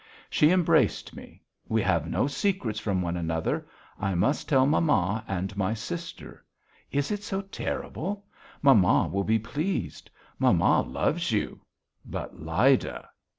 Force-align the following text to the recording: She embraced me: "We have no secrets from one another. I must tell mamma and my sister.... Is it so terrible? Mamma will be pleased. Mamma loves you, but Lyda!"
She 0.31 0.49
embraced 0.49 1.15
me: 1.15 1.43
"We 1.67 1.83
have 1.83 2.09
no 2.09 2.25
secrets 2.25 2.79
from 2.79 3.03
one 3.03 3.15
another. 3.15 3.67
I 3.99 4.15
must 4.15 4.49
tell 4.49 4.65
mamma 4.65 5.23
and 5.27 5.55
my 5.55 5.75
sister.... 5.75 6.43
Is 6.89 7.11
it 7.11 7.21
so 7.21 7.41
terrible? 7.41 8.25
Mamma 8.63 9.07
will 9.13 9.23
be 9.23 9.37
pleased. 9.37 10.09
Mamma 10.39 10.81
loves 10.81 11.31
you, 11.31 11.61
but 12.03 12.39
Lyda!" 12.41 13.09